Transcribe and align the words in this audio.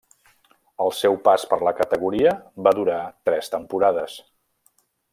El 0.85 0.93
seu 0.99 1.17
pas 1.27 1.43
per 1.51 1.59
la 1.67 1.75
categoria 1.81 2.33
va 2.69 2.75
durar 2.81 2.99
tres 3.31 3.55
temporades. 3.59 4.21